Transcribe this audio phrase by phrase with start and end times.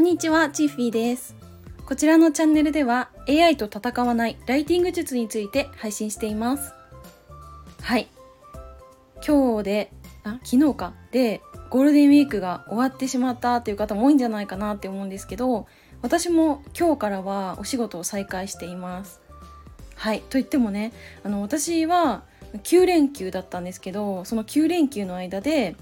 [0.00, 1.36] こんにちは、チーフィーです。
[1.84, 6.72] こちらのチャンネルでは AI と戦わないライティング術について配信しています。
[7.82, 8.08] はい。
[9.16, 9.92] 今日で、
[10.24, 10.94] あ、昨日か。
[11.12, 15.66] で、ゴールデンウィークが終わってしまったっていう方も多いんじゃないかなって思うんですけど、
[16.00, 19.20] 私も今日からはお仕事を再開しています。
[19.96, 20.20] はい。
[20.20, 20.94] と言ってもね、
[21.24, 22.22] あの、私は
[22.54, 25.76] 9連休だったんですけど、その9連休の間で、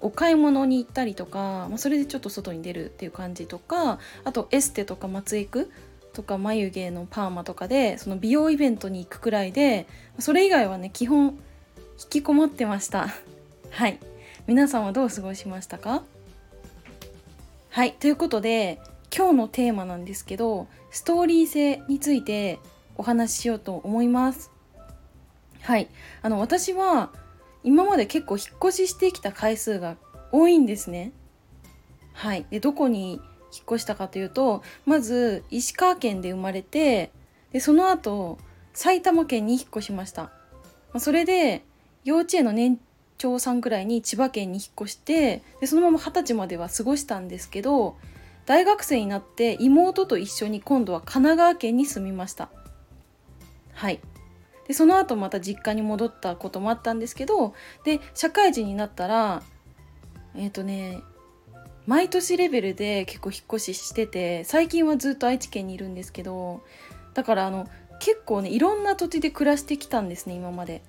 [0.00, 5.70] お買い物に行ったりとか、まあ、それでちょっと外に出るっていう感じとかあとエステとか松江区
[6.12, 9.86] とか眉毛のパーマとかでその美容イベントに行くくらいで
[10.18, 11.38] それ以外はね基本
[12.02, 13.08] 引きこもってました。
[13.70, 13.98] はい。
[14.46, 16.02] 皆さんはどう過ごしましたか？
[17.68, 17.92] はい。
[17.92, 18.80] ということで
[19.14, 22.58] 今日のテーマなんですけどストーリー性について
[22.96, 24.50] お話ししようと思います。
[25.60, 25.88] はい。
[26.22, 27.10] あの私は
[27.62, 29.96] 今まで結構引っ越ししてきた回数が
[30.32, 31.12] 多いんですね。
[32.12, 33.20] はい、でどこに引っ
[33.66, 37.10] 越したかというとまず石川県で生まれて
[37.52, 38.38] でその後
[38.72, 40.22] 埼玉県に引っ越しました。
[40.22, 40.30] ま
[40.94, 41.64] あ、それで
[42.04, 42.78] 幼稚園の年
[43.18, 47.96] 長さんくらいに千葉県に引っ越してでそのまま二十歳までは過ごしたんですけど
[48.46, 52.48] 大学生になって妹と一緒に今度は神奈川県に住みました。
[53.74, 54.00] はい
[54.70, 59.42] でその後また実家に戻ったこともあったんですけどで社会人になったら
[60.36, 61.00] えっ、ー、とね
[61.88, 66.62] 毎年レベルで結構引っ越ししてて最近はずっと愛知県にいるんですけど
[67.14, 67.68] だからあの
[67.98, 70.82] 結構ねいろんな土地で暮らしてきたんですね今まで。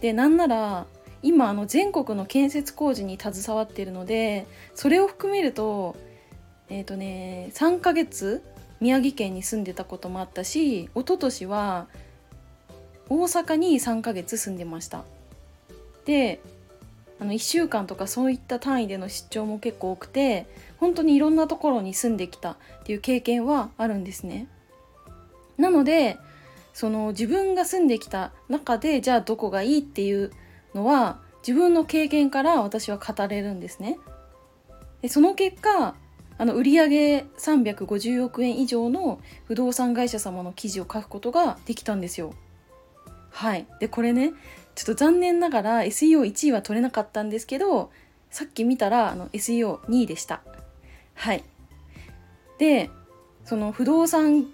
[0.00, 0.86] でなんなら
[1.24, 5.96] 今あの全国の建設工事に携わっているのでそれを含めると
[6.68, 8.44] えっ、ー、とね3ヶ月
[8.78, 11.88] 宮城県に住んでたこともあったし一昨年は
[13.08, 15.04] 大阪に3ヶ月住んでました。
[16.04, 16.40] で
[17.18, 20.46] あの1週間とかそういった単位での出張も結構多くて
[20.78, 24.48] 本当にいろんなところに住んできたっていう経験はあるんですね。
[25.56, 26.18] なので
[26.74, 30.30] その自分が住んできた中でじゃあどこがいいっていう
[30.74, 33.98] のは自分の経験から私は語れるんですね。
[35.00, 35.94] でその結果
[36.38, 42.34] あの売上350億円以上の不動産会社様の記事を書くことができたんですよ。
[43.36, 43.66] はい。
[43.80, 44.32] でこれね
[44.74, 47.90] ちょっと残念ながら SEO1 位は取れなかったんですけど
[48.30, 50.40] さっき見たらあの SEO2 位でした。
[51.14, 51.44] はい。
[52.58, 52.88] で
[53.44, 54.46] その不動産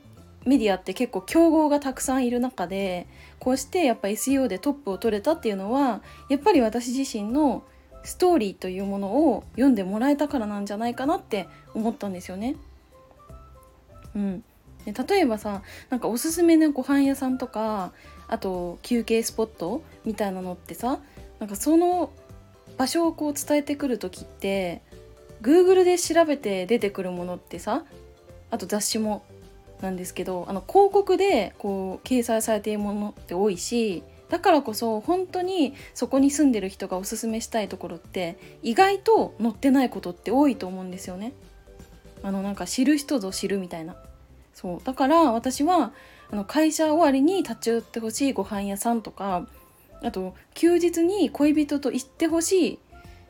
[0.44, 3.06] メディアって結構競合がたくさんいる中で
[3.38, 7.62] こうしてやっぱ SEO でトップを取れたっていうのはやっぱり私自身の
[8.02, 12.56] ストーリーというものを読んでもらえたからなんじゃないかなって思ったんですよね。
[14.16, 14.44] うん、
[14.84, 17.92] で例えばさなんかおすすめのご飯屋さんとか
[18.32, 21.00] あと休憩スポットみたいなのってさ
[21.38, 22.10] なんかその
[22.78, 24.80] 場所をこう伝えてくる時って
[25.42, 27.84] Google で調べて出てくるものってさ
[28.50, 29.22] あと雑誌も
[29.82, 41.34] なんですけどあの広告でこう掲載されているものって多いしだからこそ本当にそこに住んでる人がおすすめしたいところって意外と載ってないことって多いと思うんですよね。
[42.22, 43.94] あのなんか知る人ぞ知るみたいな。
[44.54, 45.92] そうだから私は
[46.32, 49.46] あの会社終わりに立ち寄ってほしいご飯屋さんとか
[50.02, 52.78] あと休日に恋人と行ってほしい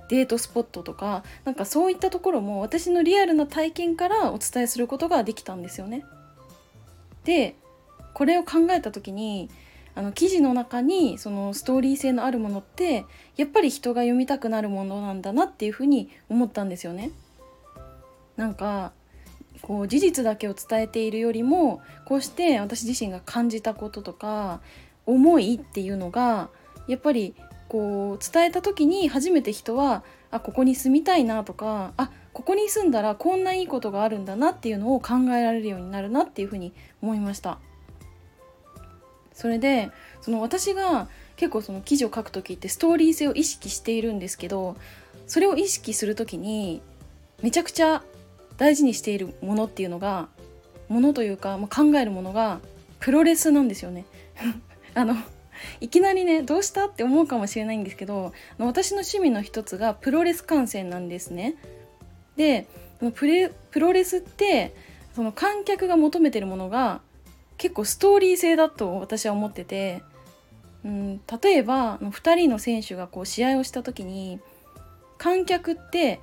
[0.08, 6.04] デートスポットとかなんかそういったところも私のリアルな体験からお伝えすることができたんですよね。
[7.24, 7.56] で
[8.14, 9.50] これを考えた時に
[9.94, 13.04] あの記事の中にそのストーリー性のあるものって
[13.36, 17.10] やっぱり人が読みたくなるものなんだなっていうふうに思ったんですよね。
[18.36, 18.92] なんか
[19.62, 24.60] こう事実だけを伝えているよりもこうして私自身が感じたこととか
[25.06, 26.50] 思いっていうのが
[26.88, 27.34] やっぱり
[27.68, 37.58] こう伝えた時に初めて人はあここに住みたいなとかあここに住んだらこんないいことがあるんだなっていうのを考えられるようになるなっていうふうに思いました。
[39.32, 39.90] それで
[40.20, 44.76] その私が結構その記事を書く時ってストーリー性を意識しているんですけど
[45.26, 46.82] それを意識する時に
[47.42, 48.02] めちゃくちゃ
[48.62, 50.28] 大事にしているものっていうのが
[50.86, 52.60] ものというか、まあ、考えるものが
[53.00, 54.04] プロレスなんですよね。
[54.94, 55.16] あの
[55.80, 61.56] いきなりねどうしたって思うかもしれないんですけど私の趣味の一つがプロレス観戦なんですね。
[62.36, 62.68] で
[63.16, 64.76] プレプロレスって
[65.16, 67.00] その観客が求めてるものが
[67.58, 70.04] 結構ストーリー性だと私は思ってて、
[70.84, 74.38] うん、例えば2人の選手がこう試合をした時に
[75.18, 76.20] 観客って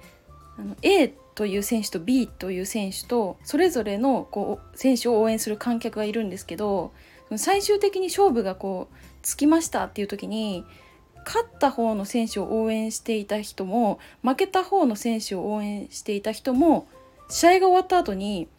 [0.57, 6.91] あの A という選手と B という選手とそれぞれのこう選手を応援する観客がいるんですけど
[7.38, 10.65] 最終的に勝負がこうつきましたっていう時に
[11.25, 16.89] 勝った方の選手を応援していた人も負けた方の選手を応援していた人も
[17.30, 18.50] 試合が終わった後に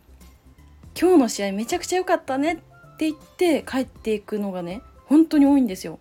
[0.99, 2.63] 「今日の試合めちゃくちゃ良かったね」
[2.95, 5.99] って言って帰っていくのがね本当に多いんですよ。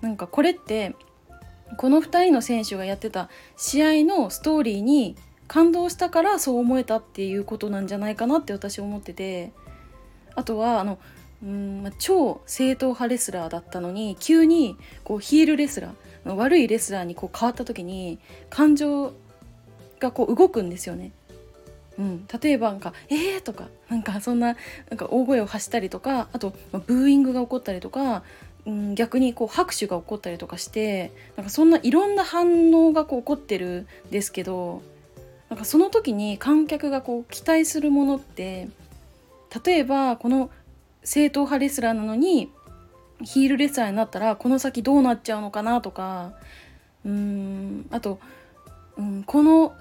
[0.00, 0.94] なんかこれって
[1.76, 3.28] この2人の選手がやってた
[3.58, 5.16] 試合のストーリーに
[5.48, 9.52] 感動したからそう思えたっていうことなんじゃないかなって私思ってて
[10.34, 10.98] あとはあの
[11.42, 18.18] うん超正統派レスラーだったのに急にこうヒールレスラー悪いレスラーにこう変わった時に
[18.50, 19.12] 感情
[20.00, 21.12] がこう動くんですよね。
[21.98, 24.56] うん、例えばなんか「えー!」とかなんかそんな
[24.90, 28.22] なんか大声を発したりとかあと、まあ、ブーイングが起こったりとか、
[28.66, 34.82] うん、逆にこう拍手が起こったりとかしてなんかそんないろんな反応がこう起こってるんですけど
[35.48, 38.68] なんかその時に観客がこう期待するものって
[39.64, 40.50] 例えばこの
[41.04, 42.50] 正統派レスラーなのに
[43.22, 46.32] ヒールレスラーになったらこの先どうなっちゃうのかなとか
[47.04, 48.18] うーんあと、
[48.98, 49.74] うん、この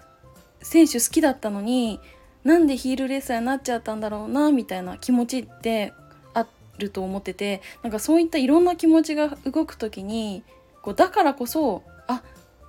[0.62, 2.00] 選手好きだったのに
[2.44, 5.94] なんでヒールレスラーになっちゃったんだろうなみたいな気持ちって
[6.36, 6.46] あ
[6.78, 10.44] ると思っててなんかそういったいろんな気持ちが動く時に
[10.84, 12.22] こうだからこそあ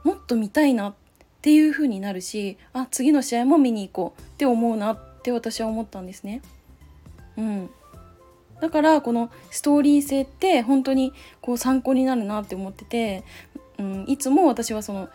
[0.03, 1.06] もっと見たいなって
[1.47, 6.43] っていう風になるしあ次の試合も見に行こうって思うなって私は思ったんですね。
[7.39, 7.71] うん、
[8.61, 13.23] だからこのストーリー性って本当にこう参考になるなって思ってて、
[13.79, 15.09] うん、いつも私はその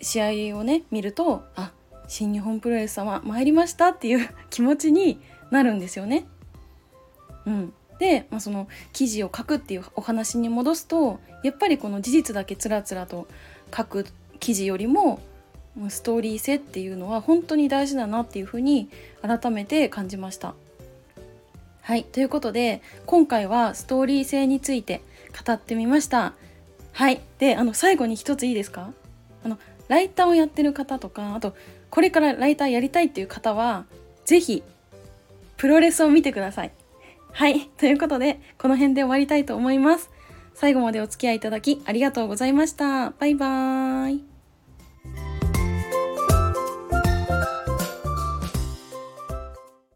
[0.00, 1.72] 試合をね見るとあ
[2.06, 5.18] 新日本プロレス様参りましたっていう 気持ちに
[5.50, 6.26] なるんですよね。
[7.44, 13.26] うん、で、まあ、その記事を書くっていうお話に戻すとやっぱりこの事実だけつらつらと
[13.76, 14.06] 書く
[14.38, 15.20] 記事よりも
[15.88, 18.88] ストーリー性っていうのは本当に大事だなっていうふうに
[19.22, 20.54] 改めて感じました。
[21.80, 22.04] はい。
[22.04, 25.00] ということで今回はストーリー性について
[25.46, 26.34] 語ってみました。
[26.92, 27.20] はい。
[27.38, 28.92] であの最後に一ついいですか？
[29.44, 29.58] あの
[29.88, 31.56] ライターをやってる方とかあと
[31.90, 33.86] これからライターやりたいっていう方は
[34.24, 34.62] 是非
[35.56, 36.72] プロレスを見てください。
[37.32, 37.66] はい。
[37.78, 40.10] ということでこの辺で終わりたいと思います。
[40.54, 43.10] 最後までお付き合いいただきありがとうございました。
[43.10, 44.31] バイバーイ。